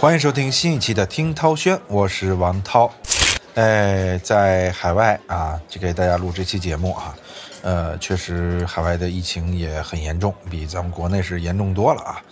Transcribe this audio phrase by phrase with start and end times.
[0.00, 2.90] 欢迎收听新一期的听涛轩，我是王涛。
[3.54, 7.14] 哎，在海外啊，就给大家录这期节目啊。
[7.60, 12.22] 呃，确实海外的疫情也很严重，比咱们国内是严重多了啊。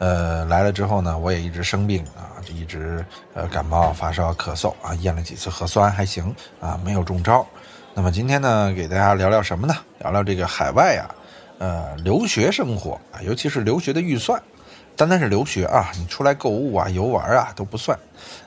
[0.00, 7.46] 呃，来了之后呢，我也一直生病啊，就一直呃感冒、发烧、咳嗽啊，验了几次核酸还行啊，没有中招。
[7.94, 9.74] 那么今天呢，给大家聊聊什么呢？
[10.00, 11.08] 聊聊这个海外呀，
[11.56, 14.38] 呃，留学生活啊，尤其是留学的预算。
[14.96, 17.98] 单单是留学啊，你出来购物啊、游玩啊都不算。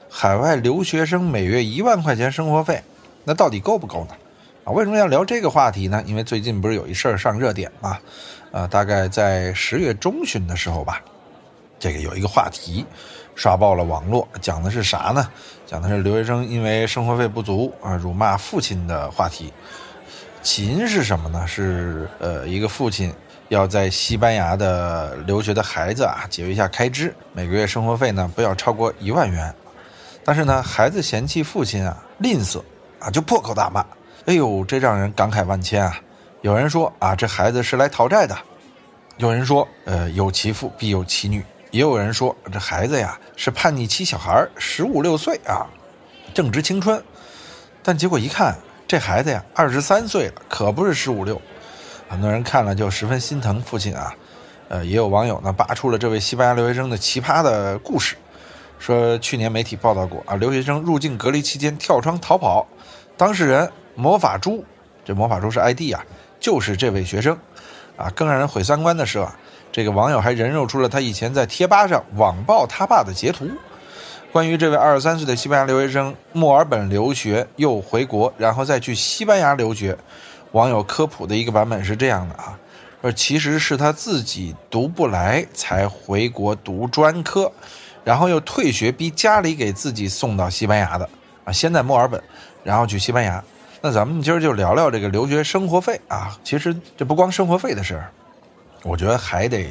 [0.10, 2.82] 海外留学生每月一万块钱生活费，
[3.26, 4.16] 那到底够不够呢？
[4.64, 6.02] 啊，为什么要聊这个话题呢？
[6.06, 7.98] 因为最近不是有一事儿上热点嘛？
[8.52, 11.02] 呃，大概在十月中旬的时候吧，
[11.78, 12.86] 这个有一个话题
[13.36, 15.30] 刷爆了网络，讲的是啥呢？
[15.66, 19.52] 讲的是留学生因为生活费不足啊，辱骂父亲的话题。
[20.42, 21.46] 起因是什么呢？
[21.46, 23.14] 是呃，一个父亲。
[23.50, 29.54] 要在西班牙的留学的孩子啊，节约一下开支，每个月生活费呢不要超过一万元。
[30.24, 32.62] 但是呢，孩子嫌弃父亲啊吝啬
[33.00, 33.86] 啊，就破口大骂。
[34.26, 35.98] 哎呦，这让人感慨万千啊！
[36.42, 38.36] 有人说啊，这孩子是来讨债的；
[39.16, 45.66] 有人说，呃，有其父必有其女；也有人说，这孩子呀是叛逆期小孩，十五六岁啊，
[46.34, 47.02] 正值青春。
[47.82, 48.54] 但结果一看，
[48.86, 51.42] 这孩子呀二十三岁了，可不是十五六。
[52.10, 54.14] 很多人看了就十分心疼父亲啊，
[54.70, 58.16] 呃，也有网友呢扒出了这位西班牙留学生的奇葩的故事，
[58.80, 62.66] 说去年媒体报道过啊，留学生入境隔离期间跳窗逃跑，
[63.18, 64.64] 当事人魔法猪，
[65.04, 66.04] 这魔法猪是 ID 啊，
[66.40, 67.38] 就是这位学生，
[67.98, 69.36] 啊，更让人毁三观的是啊，
[69.72, 73.50] 这个网友还人肉出了他以前在贴吧上网暴他爸的截图，
[74.32, 79.98] 关于这位二十三岁的西班牙留学生墨尔本留学又回国，然后再去西班牙留学。
[80.52, 82.58] 网友科普的一个版本是这样的啊，
[83.02, 87.52] 说其实是他自己读不来才回国读专科，
[88.04, 91.08] 然后又退学逼家里给自己送到西班牙的
[91.44, 92.22] 啊，先在墨尔本，
[92.64, 93.44] 然后去西班牙。
[93.82, 98.10] 那咱们今儿就聊聊这个留学生活费啊，其实这不光生活费的事儿，
[98.84, 99.68] 我觉得还得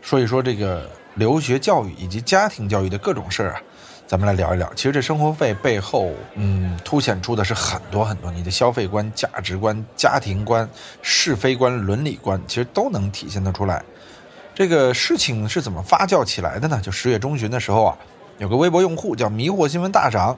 [0.00, 3.60] 说一说这个留学教育以及家庭教育的各种事儿啊。
[4.08, 10.66] 咱们来聊一聊，其实这生活费背后，嗯，凸显出的是很多很多你的消费观、价值观、家庭观、
[11.02, 13.84] 是非观、伦理观，其实都能体现得出来。
[14.54, 16.80] 这个事情是怎么发酵起来的呢？
[16.82, 17.98] 就十月中旬的时候啊，
[18.38, 20.34] 有个微博用户叫迷惑新闻大赏，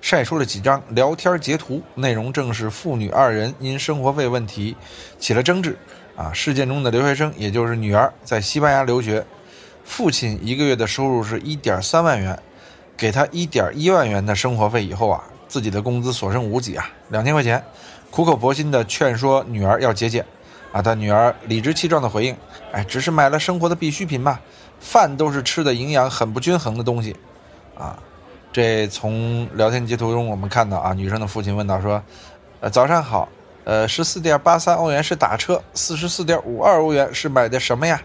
[0.00, 4.76] 晒出了几张聊天截图，内容正是父女二人因生活费问题
[5.18, 5.76] 起了争执。
[6.14, 9.26] 啊，事件中的留学生，也就是女儿在西班牙留学，
[9.84, 12.40] 父亲一个月的收入是一点三万元。
[12.98, 17.62] 给他一点一万元的生活费以后啊，自己的工资所剩无几啊，两千块钱，
[18.10, 20.26] 苦口婆心的劝说女儿要节俭，
[20.72, 22.36] 啊，但女儿理直气壮的回应，
[22.72, 24.40] 哎，只是买了生活的必需品嘛，
[24.80, 27.14] 饭都是吃的营养很不均衡的东西，
[27.76, 27.96] 啊，
[28.52, 32.02] 这从聊天截图中我们看到啊，女生的父亲问到说，
[32.58, 33.28] 呃，早上好，
[33.62, 38.02] 呃，十四点八三欧元是打车，四十四点五二欧元是买的什么呀？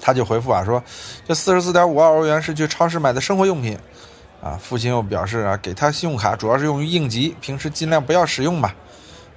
[0.00, 0.82] 他就回复啊说，
[1.26, 3.78] 这四十四点五二欧元是去超市买的生活用品，
[4.42, 8.74] 啊，父亲又表示啊，给他信用卡主要是用于应急，平时尽量不要使用吧。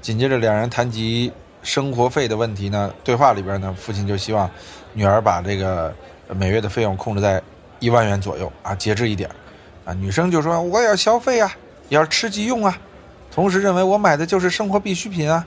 [0.01, 1.31] 紧接着两人谈及
[1.61, 4.49] 生活费的问题呢，对话里边呢，父亲就希望
[4.93, 5.93] 女儿把这个
[6.29, 7.41] 每月的费用控制在
[7.79, 9.29] 一万元左右啊，节制一点。
[9.85, 11.51] 啊，女生就说我也要消费啊，
[11.89, 12.77] 也要吃即用啊，
[13.31, 15.45] 同时认为我买的就是生活必需品啊。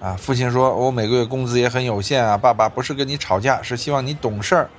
[0.00, 4.70] 啊，父亲说：“我每个月工资也很有限啊，爸爸不是跟你吵架，是希望你懂事儿，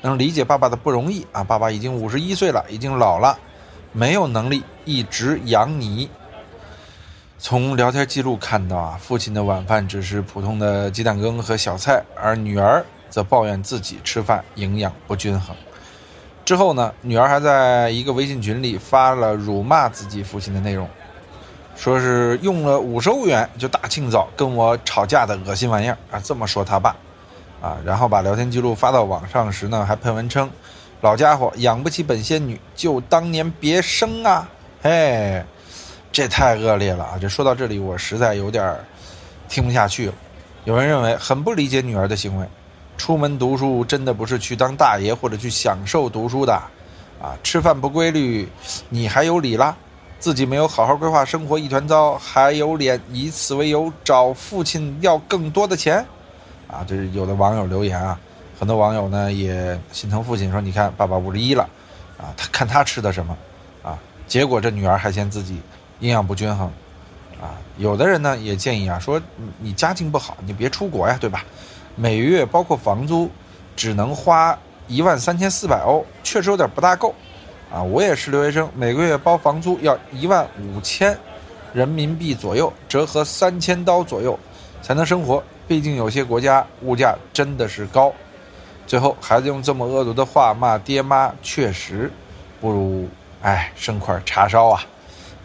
[0.00, 1.44] 能理解爸爸的不容易啊。
[1.44, 3.38] 爸爸已经五十一岁了，已经老了，
[3.92, 6.08] 没有能力一直养你。”
[7.38, 15.54] 从聊天记录看到啊，父亲的晚饭只是普通的鸡蛋羹和小菜，而女儿则抱怨自己吃饭营养不均衡。
[16.44, 20.88] 之后呢，女儿还在一个微信群里发了辱骂自己父亲的内容。
[21.80, 26.20] 说是用了五十欧元就大清早跟我吵架的恶心玩意儿啊！
[26.22, 26.94] 这么说他爸，
[27.62, 30.50] 啊，然后把聊天记录发到网上时呢，还喷文称
[31.00, 34.46] ：“老家伙养不起本仙女，就当年别生啊！”
[34.82, 35.42] 嘿，
[36.12, 37.18] 这太恶劣了啊！
[37.18, 38.76] 这说到这里，我实在有点
[39.48, 40.12] 听不下去了。
[40.64, 42.46] 有人认为很不理解女儿的行为，
[42.98, 46.52] 出门读书真的不是去当大爷或者去享受读书的
[47.22, 47.32] 啊！
[47.42, 48.46] 吃饭不规律，
[48.90, 49.74] 你还有理啦？
[50.20, 56.04] 自己没有好好规划生活，一团糟，还有脸以此为由找父亲要更多的钱？
[56.68, 58.20] 啊，这是有的网友留言啊，
[58.58, 61.66] 很多网友呢也心疼父亲，说你看爸爸五十一了，
[62.18, 63.34] 啊，他看他吃的什么，
[63.82, 65.58] 啊，结果这女儿还嫌自己
[66.00, 66.70] 营养不均衡，
[67.40, 69.20] 啊，有的人呢也建议啊，说
[69.58, 71.42] 你家境不好，你别出国呀，对吧？
[71.96, 73.30] 每月包括房租，
[73.74, 74.56] 只能花
[74.86, 77.14] 一万三千四百欧，确实有点不大够。
[77.72, 81.16] 啊，我也是留学生，每个月包房租要一万五千
[81.72, 84.38] 人民币左右，折合三千刀左右
[84.82, 85.42] 才能生活。
[85.68, 88.12] 毕竟有些国家物价真的是高。
[88.88, 92.10] 最后，孩子用这么恶毒的话骂爹妈，确实
[92.60, 93.08] 不如
[93.40, 94.84] 哎生块叉烧啊！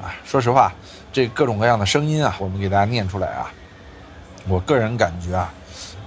[0.02, 0.74] 啊，说实话，
[1.14, 3.54] 这各种各样的声音啊，我们给大家念出来啊。
[4.48, 5.54] 我个人感觉啊，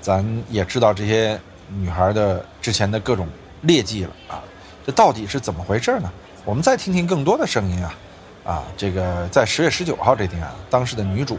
[0.01, 3.29] 咱也知道这些女孩的之前的各种
[3.61, 4.43] 劣迹了啊。
[4.89, 6.11] 这到底是怎么回事呢？
[6.47, 7.95] 我们再听听更多的声音啊，
[8.43, 11.35] 啊，这个在十月十九号这天啊，当时的女主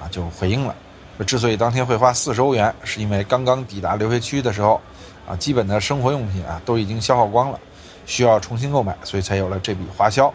[0.00, 0.72] 啊就回应了，
[1.16, 4.80] 说之所以当天会花四十欧元，是因为刚刚抵达留学区的时候，
[5.26, 7.58] 啊，基本的生活用品啊都已经消耗光了，
[8.06, 10.32] 需要重新购买，所以才有了这笔花销。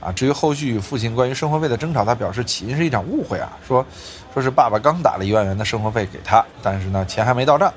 [0.00, 3.84] 啊，至于后续与父亲关于生活费的争吵，他表示起因是一场误会啊，说
[4.32, 7.68] 说是爸爸刚打了一万元的生活费给他，但是呢钱还没到账，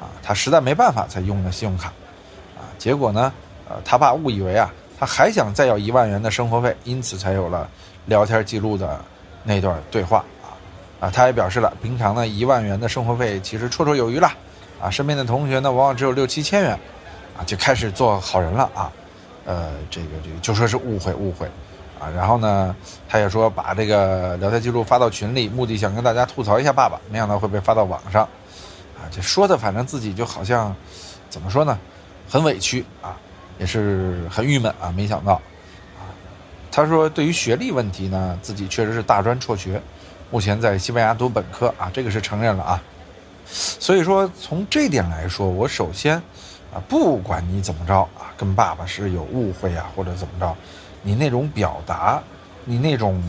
[0.00, 1.92] 啊，他实在没办法才用的信用卡，
[2.56, 3.32] 啊，结果呢。
[3.68, 7.68] 呃，他爸误以为啊，他还想再要一万元的生活费，因此才有了
[8.06, 8.98] 聊天记录的
[9.44, 10.56] 那段对话啊
[11.00, 11.10] 啊！
[11.10, 14.32] 他也表示了，平常呢一万元的生活费其实绰绰有余了
[14.80, 16.72] 啊，身边的同学呢往往只有六七千元
[17.36, 18.90] 啊，就开始做好人了啊。
[19.44, 21.46] 呃，这个这个就说是误会误会
[22.00, 22.08] 啊。
[22.16, 22.74] 然后呢，
[23.08, 28.22] 他也说把这个聊天记录发到群里，目的想跟大家吐槽一下爸爸，没想到会被发到网上
[28.96, 29.04] 啊。
[29.10, 30.74] 这说的反正自己就好像
[31.30, 31.78] 怎么说呢，
[32.28, 33.16] 很委屈啊。
[33.58, 34.92] 也是很郁闷啊！
[34.96, 35.34] 没想到，
[35.98, 36.06] 啊，
[36.70, 39.82] 他说对于学历问题呢，自己确实是大专辍学，
[40.30, 42.82] 目前在西班牙读本科啊，这个是承认了啊。
[43.46, 46.16] 所以说从这点来说，我首先
[46.72, 50.56] 啊，不管你怎么着啊，跟爸爸是有误会啊，或者怎么着，
[51.02, 52.22] 你那种表达，
[52.64, 53.22] 你那种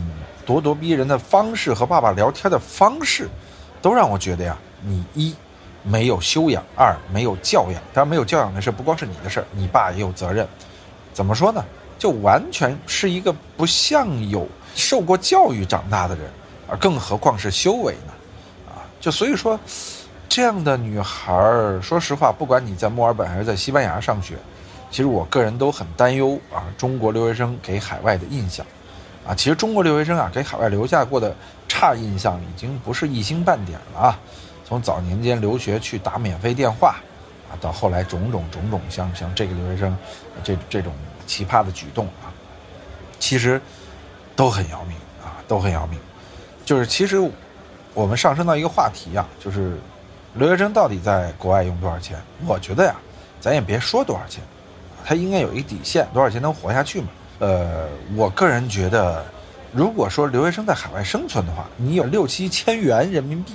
[0.45, 3.27] 咄咄逼人的方式和爸爸聊天的方式，
[3.81, 5.35] 都让我觉得呀，你一。
[5.89, 7.81] 没有修养，二没有教养。
[7.93, 10.47] 当然，没有教养的事不光是你的事儿，你爸也有责任。
[11.13, 11.65] 怎么说呢？
[11.97, 16.29] 就完全是一个不像有受过教育长大的人，
[16.69, 18.13] 而更何况是修为呢？
[18.69, 19.59] 啊，就所以说，
[20.29, 24.35] 这样的女孩儿，说实话，不管你在墨尔本还是在西班牙上学，
[24.89, 28.65] 其实我个人都很担忧啊，中国留学生给海外的印象。
[29.27, 31.35] 啊，其实中国留学生啊，给海外留下过的
[31.67, 34.19] 差印象已经不是一星半点了啊。
[34.69, 36.97] 从早年间留学去打免费电话，
[37.49, 39.97] 啊，到后来种种种种像像这个留学生，
[40.43, 40.93] 这这种
[41.25, 42.29] 奇葩的举动啊，
[43.17, 43.59] 其实
[44.35, 45.99] 都很要命啊，都很要命。
[46.63, 47.17] 就是其实
[47.95, 49.75] 我们上升到一个话题啊，就是
[50.35, 52.21] 留学生到底在国外用多少钱？
[52.45, 52.95] 我觉得呀，
[53.41, 54.43] 咱也别说多少钱，
[55.03, 57.07] 他应该有一底线，多少钱能活下去嘛？
[57.39, 59.25] 呃，我个人觉得。
[59.71, 63.53] 如果说留学生在海外生存的话，你有六七千元人民币，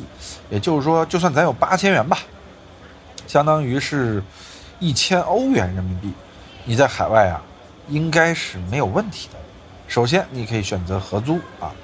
[0.49, 2.19] 也就是说，就算咱有八千元吧，
[3.27, 4.23] 相当于是
[4.79, 6.13] 一千欧元人民币，
[6.65, 7.43] 你在海外啊，
[7.89, 9.39] 应该是没有问题的。
[9.89, 11.75] 首先，你可以选择合租啊；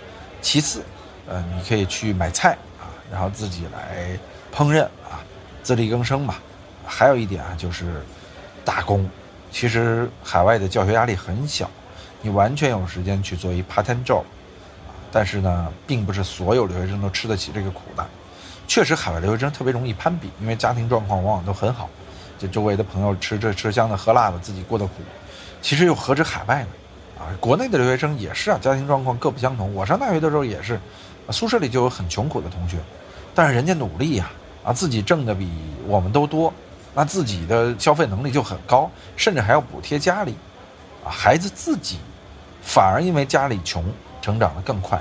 [0.41, 0.85] 其次，
[1.27, 4.17] 呃，你可以去买菜啊，然后自己来
[4.55, 5.21] 烹饪啊，
[5.63, 6.37] 自力更生嘛。
[6.87, 8.03] 还有一点啊，就是
[8.65, 9.09] 打工。
[9.51, 11.69] 其实海外的教学压力很小。
[12.23, 18.07] 你完全有时间去做一 part time job，啊，但是呢，并不是所有留学生都吃得起这个苦的。
[18.69, 21.89] 确实，海外留学生特别容易攀比，因为家庭状况往往都很好，
[22.39, 24.93] 就周围的朋友吃这吃香的喝辣的，自己过得苦。
[25.61, 26.69] 其实又何止海外呢？
[27.19, 29.75] 啊，国内的留学生也是啊，家庭状况各不相同。
[29.75, 30.79] 我上大学的时候也是，
[31.31, 32.77] 宿舍里就有很穷苦的同学，
[33.35, 34.31] 但是人家努力呀，
[34.63, 35.51] 啊，自己挣的比
[35.87, 36.53] 我们都多，
[36.95, 40.37] 那自己的消费能力就很高，甚至还要补贴家里，
[41.05, 41.99] 啊，孩子自己。
[42.63, 43.85] 反而因为家里穷，
[44.23, 45.01] 成长的更快，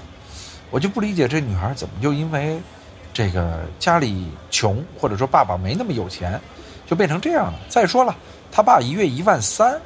[0.70, 2.60] 我就不理解这女孩怎么就因为
[3.14, 6.40] 这个家里穷，或者说爸爸没那么有钱，
[6.86, 7.60] 就变成这样了。
[7.68, 8.16] 再说了，
[8.52, 9.80] 他爸一月一万三，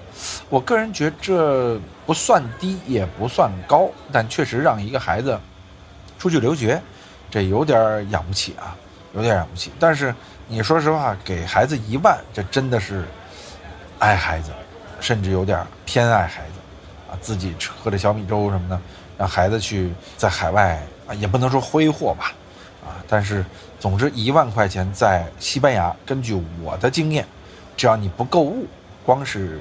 [0.50, 5.40] 我个人觉这不算低，也不算高，但确实让一个孩子
[6.20, 6.82] 出去留学，
[7.32, 8.76] 这有点养不起啊，
[9.14, 9.72] 有点养不起。
[9.80, 10.14] 但是
[10.48, 13.06] 你说实话，给孩子一万，这真的是
[14.00, 14.52] 爱孩子，
[15.00, 16.53] 甚至有点偏爱孩子。
[17.22, 18.80] 自己喝着小米粥什么的，
[19.18, 22.34] 让孩子去在海外啊，也不能说挥霍吧，
[22.86, 23.46] 啊，但是
[23.80, 27.26] 总之一万块钱在西班牙，根据我的经验，
[27.76, 28.66] 只要你不购物，
[29.06, 29.60] 光是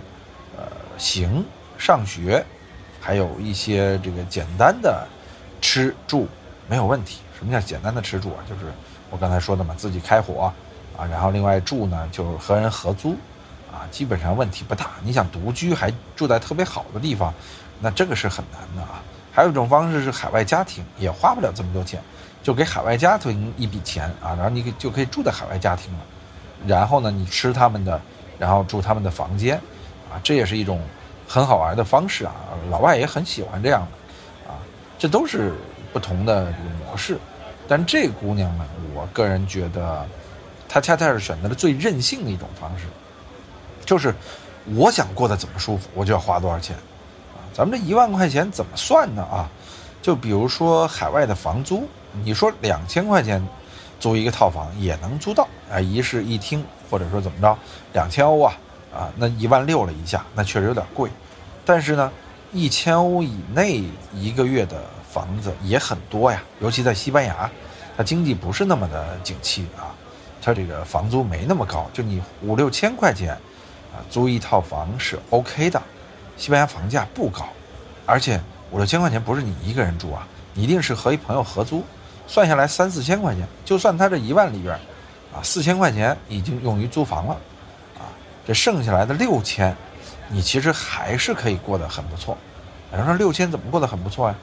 [0.56, 0.64] 呃
[0.96, 1.44] 行
[1.78, 2.44] 上学，
[3.00, 5.06] 还有一些这个简单的
[5.60, 6.28] 吃住
[6.68, 7.20] 没有问题。
[7.38, 8.38] 什么叫简单的吃住啊？
[8.48, 8.72] 就是
[9.10, 10.52] 我刚才说的嘛，自己开火
[10.96, 13.16] 啊，然后另外住呢就是和人合租。
[13.72, 14.90] 啊，基本上问题不大。
[15.02, 17.32] 你想独居还住在特别好的地方，
[17.80, 19.02] 那这个是很难的啊。
[19.32, 22.00] 还有一种方式是海外家庭，也花不了这么多钱，
[22.42, 26.00] 就给海外家庭一笔钱啊，然后你就可以住在海外家庭了。
[26.66, 28.00] 然后呢，你吃他们的，
[28.38, 29.56] 然后住他们的房间，
[30.10, 30.80] 啊，这也是一种
[31.26, 32.34] 很好玩的方式啊，
[32.70, 34.60] 老外也很喜欢这样的，啊，
[34.98, 35.54] 这都是
[35.92, 37.18] 不同的这个模式。
[37.66, 40.06] 但这姑娘呢，我个人觉得，
[40.68, 42.84] 她恰恰是选择了最任性的一种方式，
[43.84, 44.14] 就是
[44.74, 46.76] 我想过得怎么舒服，我就要花多少钱，
[47.34, 49.22] 啊，咱们这一万块钱怎么算呢？
[49.22, 49.48] 啊，
[50.00, 51.88] 就比如说海外的房租，
[52.24, 53.46] 你说两千块钱
[54.00, 57.56] 租一个套房也能租到啊，一室一厅，或者说怎么着，
[57.92, 58.58] 两千欧啊，
[58.94, 61.10] 啊，那一万六了一下，那确实有点贵，
[61.64, 62.10] 但是呢，
[62.52, 63.82] 一千欧以内
[64.14, 64.82] 一个月的。
[65.12, 67.50] 房子也很多呀，尤其在西班牙，
[67.98, 69.92] 它经济不是那么的景气啊，
[70.40, 73.36] 它这个房租没那么高，就你五六千块钱，
[73.92, 75.80] 啊，租一套房是 OK 的。
[76.36, 77.46] 西班牙房价不高，
[78.06, 81.84] 而且五六千块钱不是你一个人住啊，你一定是和一朋友合租，
[82.26, 84.74] 算下来三四千块钱，就算他这一万里边，
[85.32, 87.34] 啊，四千块钱已经用于租房了，
[87.98, 88.08] 啊，
[88.46, 89.76] 这剩下来的六千，
[90.28, 92.36] 你其实还是可以过得很不错。
[92.90, 94.34] 有人说六千怎么过得很不错呀？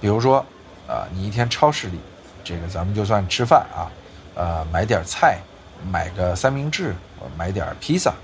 [0.00, 0.44] 比如说，
[0.86, 1.98] 啊，你一天超市里，
[2.44, 3.90] 这个咱们就算吃饭啊，
[4.34, 5.38] 呃，买点菜，
[5.90, 6.94] 买个三明治，
[7.36, 8.14] 买点披萨，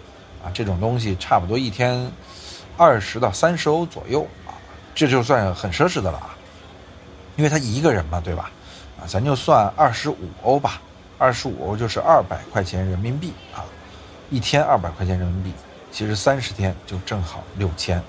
[0.52, 2.10] 这种东西差不多一天
[2.76, 4.52] 二十到三十欧左右啊，
[4.94, 6.36] 这就算很奢侈的了啊，
[7.36, 8.50] 因为他一个人嘛，对吧？
[9.00, 10.80] 啊，咱就算二十五欧吧，
[11.18, 13.64] 二十五欧就是二百块钱人民币啊，
[14.30, 15.52] 一天二百块钱人民币，
[15.90, 18.02] 其实三十天就正好六千。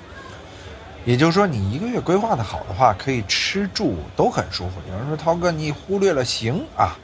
[1.05, 4.75] 也就是说，你一个月规划的好的话，可以吃住都很舒服。
[4.89, 6.97] 有人说，涛哥，你忽略了行啊。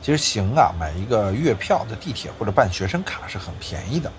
[0.00, 4.12] 其实行啊，买一个月票的地铁或者办学生卡是很便宜的。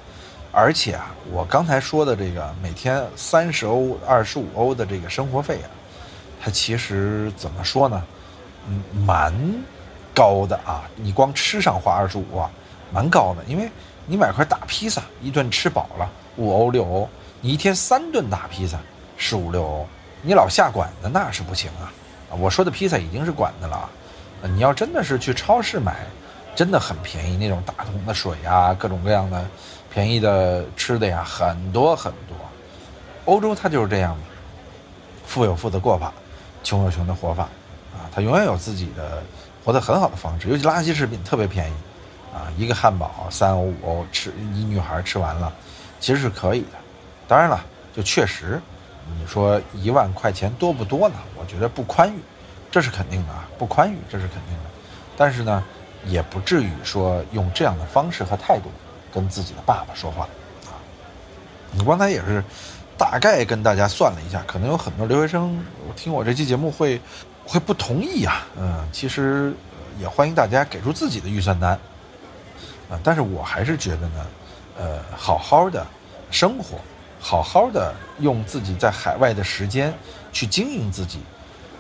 [0.52, 5.70] 而且啊，我刚才说的这个每天三十欧、二十五欧的这个生活费啊，
[6.42, 8.04] 它其实怎么说呢？
[8.68, 9.34] 嗯，蛮
[10.14, 10.90] 高的啊。
[10.96, 12.50] 你光吃上花二十五啊，
[12.92, 13.44] 蛮高的。
[13.46, 13.70] 因为
[14.06, 17.10] 你买块大披萨，一顿吃饱了五欧六欧，
[17.42, 18.78] 你一天三顿大披萨。
[19.22, 19.86] 十五六欧，
[20.22, 21.92] 你老下馆子那是不行啊！
[22.32, 23.90] 啊，我说的披萨已经是馆子了啊！
[24.44, 26.08] 你要真的是去超市买，
[26.56, 29.46] 真的很便宜，那种大桶的水啊，各种各样的
[29.92, 32.36] 便宜的吃的呀，很多很多。
[33.26, 34.24] 欧洲它就是这样嘛，
[35.26, 36.14] 富有富的过法，
[36.64, 37.44] 穷有穷的活法
[37.94, 38.10] 啊！
[38.12, 39.22] 它永远有自己的
[39.64, 41.74] 活得很好的方式，尤其垃圾食品特别便宜
[42.34, 45.52] 啊，一个汉堡三欧五欧，吃一女孩吃完了，
[46.00, 46.78] 其实是可以的。
[47.28, 47.64] 当然了，
[47.96, 48.60] 就确实。
[49.20, 51.16] 你说一万块钱多不多呢？
[51.36, 52.20] 我觉得不宽裕，
[52.70, 54.70] 这是肯定的啊，不宽裕这是肯定的。
[55.18, 55.64] 但是呢，
[56.06, 58.70] 也不至于说用这样的方式和态度
[59.14, 60.28] 跟自己的爸爸说话
[60.66, 60.78] 啊。
[61.72, 62.44] 你刚才也是
[62.98, 65.64] 大概跟大家算了一下，可能有很多留学生
[65.96, 67.00] 听我这期节目会
[67.46, 68.48] 会不同意啊。
[68.58, 69.54] 嗯，其实
[70.00, 71.72] 也欢迎大家给出自己的预算单
[72.90, 73.00] 啊。
[73.04, 74.26] 但是我还是觉得呢，
[74.78, 75.86] 呃，好好的
[76.32, 76.80] 生活。
[77.22, 79.94] 好好的用自己在海外的时间
[80.32, 81.20] 去经营自己，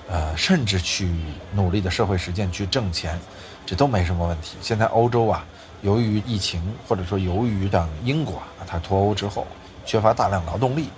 [0.10, 1.10] 呃，甚至去
[1.54, 3.18] 努力的社会实践去挣钱，
[3.66, 4.58] 这都没什么问题。
[4.62, 5.46] 现在欧洲啊，
[5.82, 9.48] 由于疫情或者说由于像英国啊，它脱欧之后
[9.86, 10.90] 缺乏大量劳动力，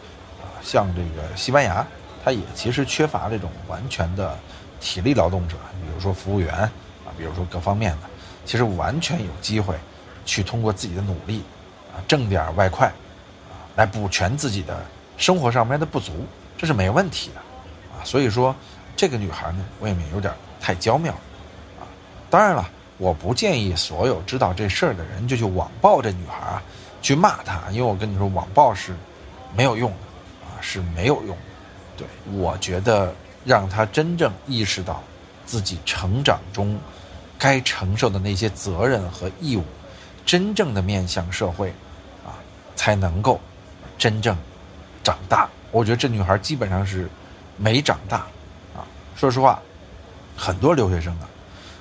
[0.41, 1.85] 啊，像这个西班牙，
[2.23, 4.37] 它也其实缺乏这种完全的
[4.79, 6.69] 体力劳动者，比如说服务员啊，
[7.17, 8.09] 比如说各方面的，
[8.45, 9.75] 其实完全有机会
[10.25, 11.43] 去通过自己的努力
[11.93, 12.93] 啊，挣点外快啊。
[13.75, 14.83] 来补全自己的
[15.15, 16.25] 生活上面的不足，
[16.57, 17.39] 这是没问题的，
[17.95, 18.53] 啊，所以说
[18.97, 21.13] 这个女孩呢，未免有点太娇妙，
[21.79, 21.87] 啊，
[22.29, 22.69] 当然了，
[23.01, 26.61] 我不建议所有知道这事儿的人就去网暴这女孩啊，
[27.01, 28.93] 去骂她，因为我跟你说，网暴是
[29.55, 31.41] 没有用的，啊，是没有用的，
[31.97, 33.11] 对我觉得
[33.43, 35.01] 让她真正意识到
[35.47, 36.79] 自己成长中
[37.39, 39.63] 该承受的那些责任和义务，
[40.23, 41.69] 真正的面向社会，
[42.23, 42.37] 啊，
[42.75, 43.41] 才能够。
[43.97, 44.35] 真正
[45.03, 47.07] 长大，我觉得这女孩基本上是
[47.55, 48.17] 没长大
[48.75, 48.81] 啊。
[49.15, 49.59] 说实话，
[50.35, 51.29] 很多留学生啊，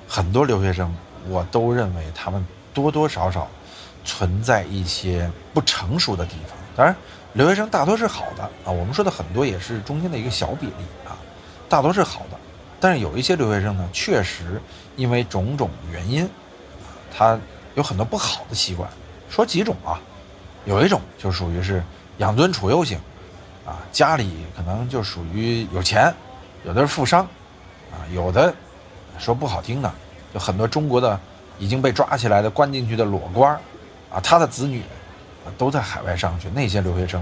[0.07, 0.93] 很多留学生，
[1.27, 3.47] 我都认为他们多多少少
[4.03, 6.57] 存在一些不成熟的地方。
[6.75, 6.95] 当然，
[7.33, 11.17] 留学生大多是好的啊，我们说的很多也是中间的一个小比例啊，
[11.69, 12.37] 大多是好的。
[12.79, 14.61] 但是有一些留学生呢，确实
[14.95, 16.29] 因为种种原因，
[17.15, 17.39] 他
[17.75, 18.89] 有很多不好的习惯。
[19.29, 19.99] 说几种啊，
[20.65, 21.83] 有一种就属于是。
[22.17, 22.99] 养尊处优型，
[23.65, 26.13] 啊，家里可能就属于有钱，
[26.63, 27.23] 有的是富商，
[27.89, 28.53] 啊，有的
[29.17, 29.91] 说不好听的，
[30.33, 31.19] 就很多中国的
[31.59, 33.53] 已经被抓起来的关进去的裸官
[34.09, 34.83] 啊，他的子女
[35.57, 37.21] 都在海外上学，那些留学生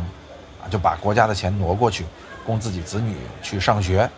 [0.62, 2.06] 啊，就把国家的钱挪过去
[2.46, 4.10] 供自己子女去上学，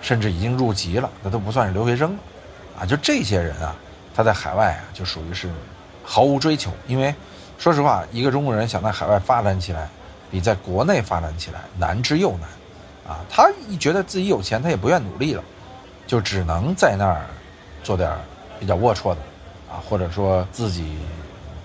[0.00, 2.18] 甚至已经入籍了，那都不算是留学生了，
[2.80, 3.74] 啊，就这些人啊，
[4.14, 5.48] 他在海外啊就属于是
[6.04, 7.14] 毫无追求，因为
[7.58, 9.88] 说实话，一个中国人想在海外发展起来。
[10.30, 12.48] 比在国内发展起来难之又难，
[13.06, 15.44] 啊，他一觉得自己有钱，他也不愿努力了，
[16.08, 17.24] 就只能在那儿
[17.84, 18.10] 做点
[18.64, 19.18] 比较龌龊的，
[19.70, 20.96] 啊，或者说自己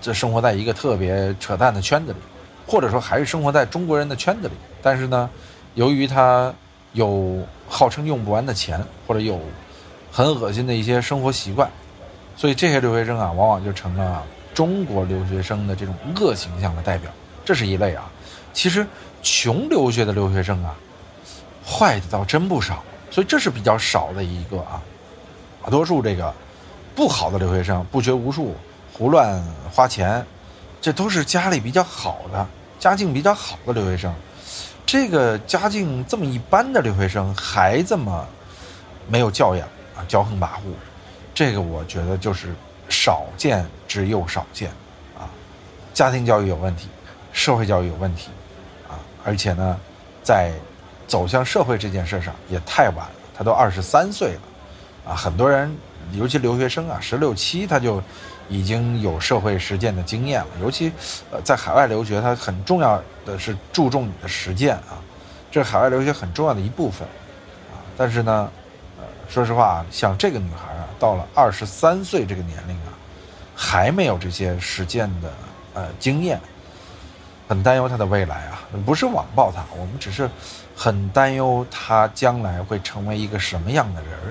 [0.02, 2.18] 这生活在一个特别扯淡的圈子里，
[2.66, 5.30] 或者说还是生活在中国人的圈子里，但是呢，
[5.76, 6.52] 由于他
[6.92, 9.40] 有号称用不完的钱，或者有
[10.12, 11.70] 很恶心的一些生活习惯，
[12.36, 17.10] 所以这些留学生啊，往往就成了中国留学生的这种恶形象的代表。
[17.46, 18.10] 这是一类啊，
[18.52, 18.86] 其实
[19.22, 20.74] 穷留学的留学生啊，
[21.66, 24.82] 坏的倒真不少，所以这是比较少的一个啊。
[25.62, 26.32] 大多数这个
[27.00, 28.54] 不好的留学生，不学无术，
[28.92, 29.42] 胡乱
[29.72, 30.22] 花钱，
[30.82, 32.46] 这都是家里比较好的，
[32.78, 34.14] 家境比较好的留学生。
[34.84, 38.28] 这个家境这么一般的留学生还这么
[39.08, 39.66] 没有教养
[39.96, 40.74] 啊，骄横跋扈，
[41.32, 42.54] 这个我觉得就是
[42.90, 44.68] 少见之又少见
[45.18, 45.24] 啊，
[45.94, 46.86] 家庭教育有问题。
[47.32, 48.28] 社会教育有问题，
[48.90, 49.80] 啊，而且呢，
[50.22, 50.52] 在
[51.06, 53.12] 走向社会这件事上也太晚了。
[53.34, 55.74] 他都二十三岁了，啊，很多人，
[56.12, 58.02] 尤其留学生啊，十六七他就
[58.48, 60.48] 已经有社会实践的经验了。
[60.60, 60.92] 尤其，
[61.30, 64.98] 呃，在海外留学，他很重要的是注重你的实践啊，
[65.50, 67.06] 这是海外留学很重要的一部分，
[67.72, 68.50] 啊，但是呢，
[68.98, 72.92] 呃，说实话，像这个女孩啊，到了二十三岁这个年龄啊，
[73.54, 75.32] 还没有这些实践的
[75.74, 76.40] 呃经验。
[77.48, 80.30] 很担忧她的未来啊，不是网暴她，我们只是
[80.76, 84.30] 很担忧她将来会成为一个什么样的人儿。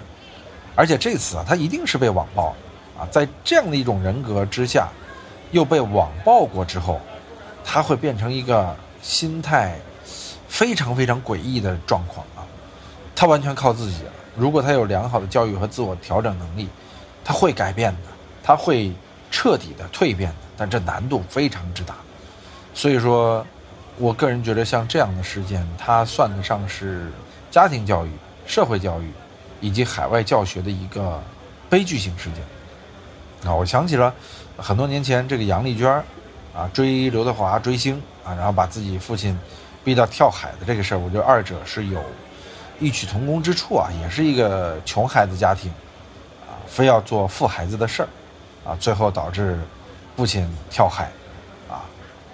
[0.79, 2.55] 而且这次啊，他一定是被网暴
[2.97, 4.87] 啊，在这样的一种人格之下，
[5.51, 7.01] 又被网暴过之后，
[7.65, 9.75] 他会变成一个心态
[10.47, 12.47] 非常非常诡异的状况啊。
[13.13, 14.11] 他完全靠自己了。
[14.37, 16.69] 如果他有良好的教育和自我调整能力，
[17.25, 18.07] 他会改变的，
[18.41, 18.89] 他会
[19.29, 20.35] 彻底的蜕变的。
[20.55, 21.93] 但这难度非常之大。
[22.73, 23.45] 所以说，
[23.97, 27.11] 我个人觉得像这样的事件，它算得上是
[27.51, 28.09] 家庭教育、
[28.47, 29.11] 社会教育
[29.61, 31.21] 以及海外教学的一个
[31.69, 33.49] 悲剧性事件。
[33.49, 34.13] 啊，我想起了
[34.57, 35.89] 很多年前这个杨丽娟
[36.53, 39.37] 啊追刘德华追星啊，然后把自己父亲
[39.83, 42.03] 逼到跳海的这个事儿，我觉得二者是有
[42.79, 45.71] 异曲同工之处啊，也是一个穷孩子家庭
[46.41, 48.09] 啊，非要做富孩子的事儿
[48.65, 49.57] 啊，最后导致
[50.17, 51.09] 父亲跳海
[51.69, 51.83] 啊。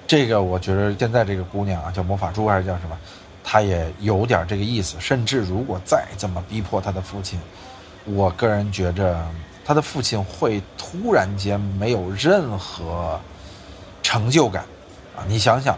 [0.08, 2.98] 这个我觉得现在这个姑娘啊，叫魔法猪还是叫什么，
[3.48, 4.96] 他也有点这个意思。
[5.00, 7.40] 甚至如果再这么逼迫他的父亲，
[8.04, 9.24] 我个人觉着
[9.64, 13.22] 他的父亲会突然间没有任何
[14.02, 14.66] 成就感
[15.16, 15.24] 啊！
[15.28, 15.78] 你想想，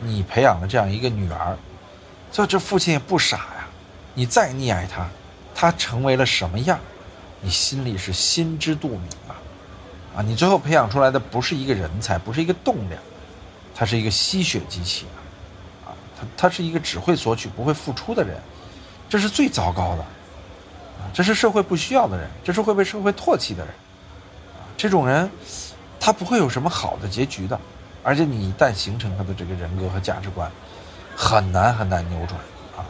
[0.00, 1.56] 你培养了这样一个女儿，
[2.30, 3.66] 这这父亲也不傻呀。
[4.14, 5.08] 你再溺爱他，
[5.54, 6.78] 他成为了什么样，
[7.40, 9.32] 你心里是心知肚明啊！
[10.16, 13.00] 啊，你最后培养出来的不是一个人才，不是一个栋梁。
[13.74, 15.06] 他是一个吸血机器，
[16.18, 18.36] 他他是一个只会索取不会付出的人，
[19.08, 20.02] 这是最糟糕的，
[20.98, 23.72] 啊，这是社会不需要的人，这是会被社会唾弃的人，
[24.54, 25.30] 啊，这种人，
[26.00, 27.58] 他不会有什么好的结局的，
[28.02, 30.50] 而且你一旦形成他的这个人格和价值观，
[31.14, 32.34] 很难很难扭转
[32.76, 32.82] 啊，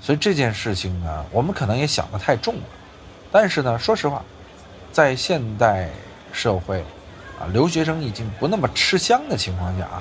[0.00, 2.62] 所以这件事情呢，我们可能也想得太重了，
[3.30, 4.22] 但是呢，说实话，
[4.90, 5.90] 在现代
[6.32, 6.84] 社会。
[7.36, 10.00] 啊，留学生已经不那么吃香的情况下啊，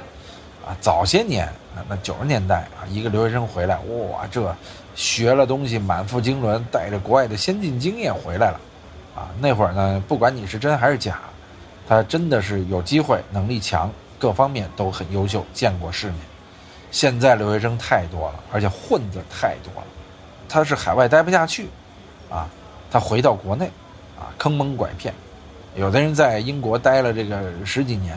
[0.65, 4.55] 啊，早些年那那九十年代啊，一个留学生回来，哇，这
[4.95, 8.59] 学了东西，满腹经纶，带着国外的先进经验回来了，
[9.15, 11.19] 啊，那会儿呢，不管你是真还是假，
[11.87, 16.17] 他真的是有机会，能力强，各方面都很优秀，见过世面。
[16.91, 19.87] 现在留学生太多了，而且混子太多了，
[20.47, 21.67] 他是海外待不下去，
[22.29, 22.47] 啊，
[22.91, 23.65] 他回到国内，
[24.17, 25.13] 啊，坑蒙拐骗。
[25.75, 28.15] 有的人在英国待了这个十几年，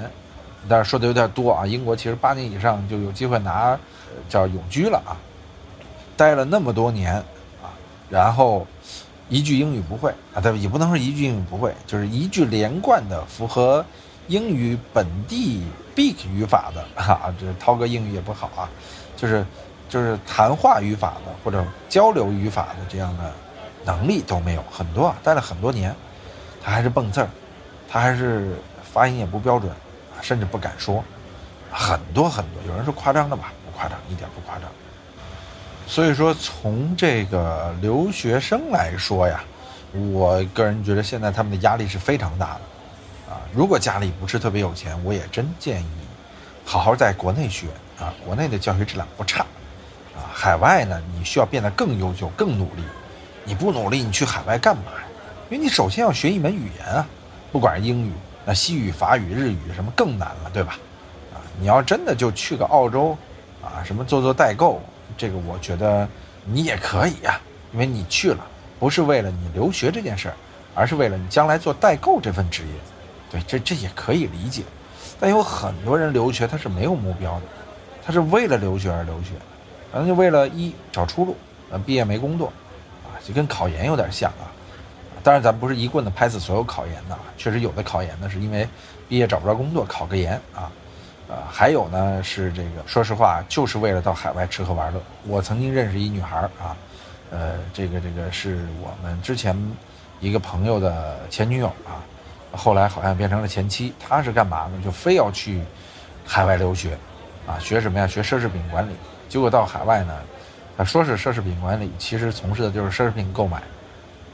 [0.68, 1.66] 但是说的有点多啊。
[1.66, 3.78] 英国其实八年以上就有机会拿
[4.28, 5.16] 叫永居了啊。
[6.16, 7.14] 待了那么多年
[7.62, 7.72] 啊，
[8.08, 8.66] 然后
[9.28, 13.84] 一句英语不会啊，对，也不能说一句英语不会，就是一句连贯的符合
[14.28, 15.62] 英语本地
[15.94, 17.34] speak 语法的啊。
[17.38, 18.68] 这涛哥英语也不好啊，
[19.16, 19.44] 就是
[19.88, 23.32] 就是谈话语法的或者交流语法的这样的
[23.84, 25.94] 能力都没有很多啊，待了很多年，
[26.62, 27.28] 他还是蹦字儿。
[27.88, 29.70] 他还是发音也不标准，
[30.26, 31.04] 甚至不敢说，
[31.70, 32.60] 很多很多。
[32.66, 34.64] 有人说夸张的吧，不夸张，一点不夸张。
[35.86, 39.44] 所以说，从这个留学生来说呀，
[39.92, 43.38] 我个人觉得现在他们的压力是非常大的啊。
[43.54, 45.86] 如果家里不是特别有钱，我也真建议
[46.64, 47.68] 好好在国内学
[48.00, 49.44] 啊，国内的教学质量不差
[50.16, 50.26] 啊。
[50.34, 52.82] 海外呢，你需要变得更优秀、更努力。
[53.44, 55.06] 你不努力，你去海外干嘛呀？
[55.50, 57.06] 因为你首先要学一门语言啊。
[57.52, 58.12] 不管是英语、
[58.48, 60.78] 那西语、法语、日语什么更难了，对吧？
[61.34, 63.18] 啊，你要真的就去个澳洲，
[63.60, 64.80] 啊，什么做做代购，
[65.18, 66.08] 这个我觉得
[66.44, 67.40] 你也可以呀，
[67.72, 68.46] 因为你去了
[68.78, 70.34] 不是为了你留学这件事儿，
[70.76, 72.68] 而是为了你将来做代购这份职业，
[73.32, 74.62] 对，这这也可以理解。
[75.18, 77.42] 但有很多人留学他是没有目标的，
[78.06, 79.30] 他是为了留学而留学，
[79.90, 81.36] 可能就为了一找出路，
[81.70, 82.46] 呃，毕业没工作，
[83.04, 84.46] 啊，就跟考研有点像啊。
[85.26, 88.64] 当然，咱不是一棍子拍死所有考研的，确实有的考研呢是因为
[89.08, 90.70] 毕业找不着工作，考个研啊。
[91.28, 95.02] 呃，还有呢是这个，说实话，就是为了到海外吃喝玩乐。
[95.26, 96.76] 我曾经认识一女孩啊，
[97.32, 99.56] 呃，这个这个是我们之前
[100.20, 102.06] 一个朋友的前女友啊，
[102.52, 103.92] 后来好像变成了前妻。
[103.98, 104.80] 她是干嘛呢？
[104.84, 105.60] 就非要去
[106.24, 106.96] 海外留学，
[107.48, 108.06] 啊，学什么呀？
[108.06, 108.92] 学奢侈品管理。
[109.28, 110.14] 结果到海外呢，
[110.78, 113.60] 她说是奢侈品管理，其实从事的就是奢侈品购买。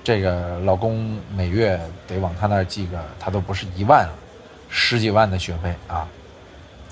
[0.05, 4.09] 这个老公每月得往他那儿寄个，他都不是一万，
[4.69, 6.09] 十几万的学费啊。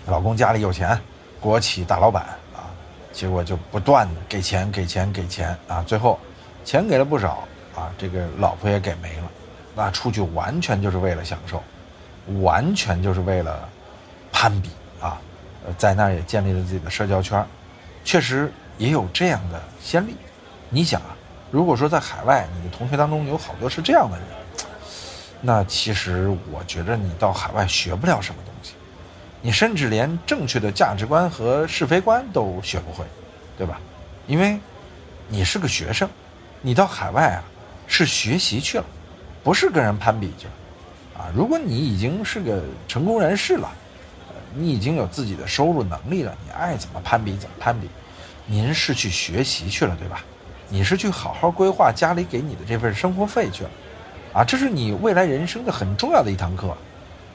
[0.07, 0.99] 老公家里有钱，
[1.41, 2.23] 国企大老板
[2.55, 2.71] 啊，
[3.13, 6.19] 结果就不断的给钱给钱给钱啊，最后
[6.65, 7.45] 钱给了不少
[7.75, 9.31] 啊，这个老婆也给没了，
[9.75, 11.63] 那出去完全就是为了享受，
[12.41, 13.69] 完全就是为了
[14.33, 14.71] 攀比
[15.01, 15.21] 啊，
[15.67, 17.45] 呃，在那儿也建立了自己的社交圈，
[18.05, 20.15] 确实也有这样的先例。
[20.69, 21.17] 你想啊，
[21.51, 24.27] 如果说在海外，你的同学当中有好多是这样的人，
[25.41, 28.75] 那其实我觉得你到海外学不了什么东西。
[29.43, 33.05] 你甚至连正确的价值观和是非观都学不会，
[33.57, 33.81] 对吧？
[34.27, 34.61] 因为，
[35.29, 36.09] 你是个学生，
[36.61, 37.43] 你到海外啊，
[37.87, 38.85] 是学习去了，
[39.43, 41.33] 不是跟人攀比去了，啊！
[41.35, 43.73] 如果你已经是个成功人士了，
[44.55, 47.89] 你已经有自己的收入能力了，你爱怎么攀比怎么攀比，
[48.47, 50.23] 您是去学习去了，对吧？
[50.71, 53.71] 你是去好好规划家里给你的这份生活费去了，
[54.33, 54.45] 啊！
[54.45, 56.75] 这是你未来人生的很重要的一堂课。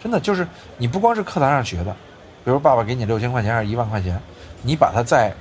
[0.01, 1.91] 真的就是你不光是课堂上学的，
[2.43, 4.19] 比如爸爸给你六千块钱还是一万块钱，
[4.61, 5.33] 你把它在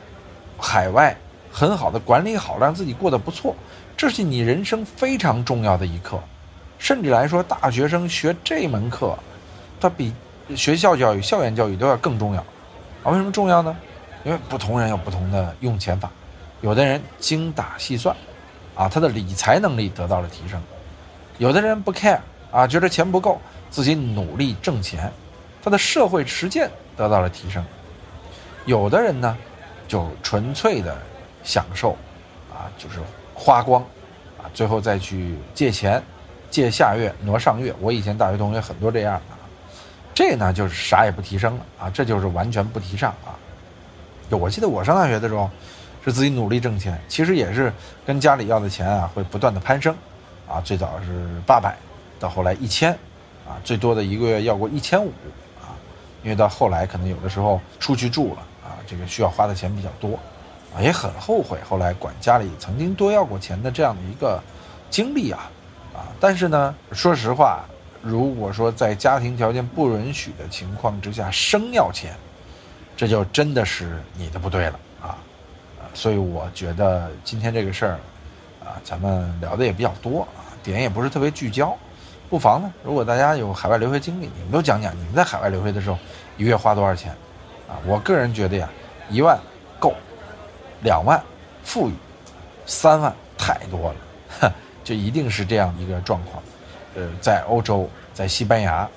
[0.58, 1.16] 海外
[1.50, 3.54] 很好的管理好，让自己过得不错，
[3.96, 6.18] 这是你人生非常重要的一课。
[6.78, 9.16] 甚至来说，大学生学这门课，
[9.80, 10.12] 它比
[10.56, 12.40] 学校教育、校园教育都要更重要。
[13.02, 13.76] 啊，为什么重要呢？
[14.24, 16.10] 因为不同人有不同的用钱法，
[16.64, 18.16] 有的人精打细算，
[18.74, 20.58] 啊，他的理财能力得到了提升；
[21.36, 22.18] 有的人不 care，
[22.50, 23.38] 啊，觉得钱不够。
[23.68, 25.12] 自己努力挣钱，
[25.62, 27.62] 他的社会实践得到了提升。
[28.64, 29.36] 有的人呢，
[29.86, 30.96] 就纯粹的
[31.42, 31.90] 享受，
[32.50, 32.98] 啊，就是
[33.34, 33.82] 花光，
[34.38, 36.02] 啊，最后再去借钱，
[36.50, 37.74] 借下月挪上月。
[37.78, 39.36] 我以前大学同学很多这样的，
[40.14, 43.36] 这呢就是啥也不提升了啊，这就是完全不提倡啊。
[44.30, 45.50] 就我记得我上大学的时候，
[46.04, 47.72] 是自己努力挣钱，其实也是
[48.04, 49.94] 跟家里要的钱啊会不断的攀升，
[50.48, 51.76] 啊，最早是八百，
[52.20, 52.96] 到后来一千。
[53.46, 55.12] 啊，最多的一个月要过一千五，
[55.60, 55.76] 啊，
[56.22, 60.18] 因为到后来可能有的时候出去住了，啊，这个需要花的钱比较多，
[60.74, 64.42] 啊，也很后悔后来管家里曾经多要过钱的这样的一个
[64.88, 65.50] 经历啊，
[65.92, 67.66] 啊，但是呢，说实话，
[68.00, 72.14] 如果说在家庭条件不允许的情况之下生要钱，
[72.96, 74.80] 这就真的是你的不对了，
[75.94, 77.92] 所以我觉得今天这个事儿，
[78.62, 81.74] 啊，咱们聊的也比较多啊，点也不是特别聚焦。
[82.28, 85.96] 不妨呢，如果大家有海外留学经历，你们都讲讲你们在海外留学的时候
[86.36, 87.12] 一月花多少钱，
[87.68, 88.68] 啊，我个人觉得呀，
[89.08, 89.38] 一万
[89.78, 89.94] 够，
[90.82, 91.22] 两万
[91.62, 91.92] 富裕，
[92.66, 93.94] 三万太多
[94.40, 94.52] 了，
[94.82, 96.42] 就一定是这样一个状况。
[96.96, 98.88] 呃，在欧洲，在西班牙，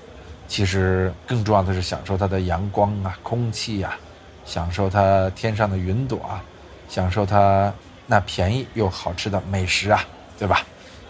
[0.47, 3.97] 其实更重要的是享受它的阳光啊、空气啊，
[4.45, 6.41] 享受它天上的云朵啊，
[6.87, 7.73] 享受它
[8.05, 10.03] 那便宜又好吃的美食啊，
[10.37, 10.61] 对吧？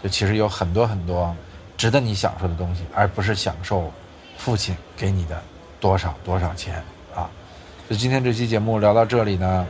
[0.04, 1.36] 就其实有很多很多。
[1.78, 3.94] 值得你享受的东西，而不是享受
[4.36, 5.40] 父亲给你的
[5.80, 6.84] 多少多少钱
[7.16, 7.30] 啊！
[7.88, 9.68] 就今天这期节目聊到这里呢，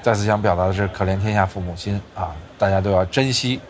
[0.00, 2.36] 再次想表达的是，可怜天下父母心啊！
[2.56, 3.60] 大家都要珍惜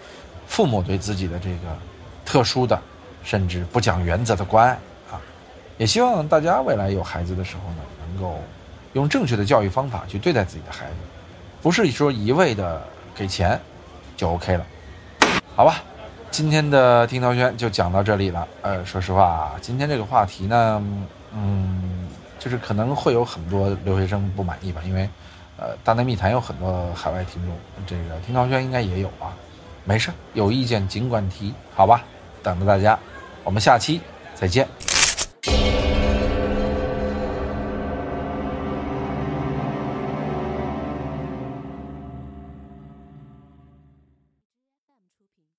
[0.47, 1.75] 父母对自己的这个
[2.23, 2.79] 特殊的，
[3.25, 4.73] 甚至不讲原则的关爱
[5.11, 5.16] 啊！
[5.79, 8.38] 也希望大家未来有孩子的时候呢，能够
[8.93, 10.97] 用正确的教育方法去对待自己的孩子，
[11.62, 12.83] 不是说一味的
[13.14, 13.61] 给钱
[14.16, 14.64] 就 OK 了，
[15.55, 15.83] 好吧？
[16.31, 18.49] 今天的听涛轩就讲到这里了。
[18.62, 20.83] 呃，说实话，今天这个话题呢，
[21.35, 25.09] 嗯，就是可能会有很多留学生不满意吧，因为，
[25.59, 27.55] 呃，大内密谈有很多海外听众，
[27.87, 29.35] 这个听涛轩应该也有啊。
[29.85, 32.03] 没事，有意见尽管提，好吧？
[32.42, 32.99] 等着大家，
[33.44, 34.01] 我们下期
[34.35, 34.66] 再见。